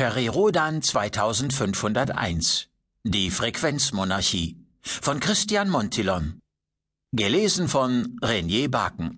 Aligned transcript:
Perirodan 0.00 0.80
2501 0.80 2.70
Die 3.04 3.30
Frequenzmonarchie. 3.30 4.56
Von 4.80 5.20
Christian 5.20 5.68
Montillon. 5.68 6.40
Gelesen 7.12 7.68
von 7.68 8.16
Renier 8.22 8.70
Baken. 8.70 9.09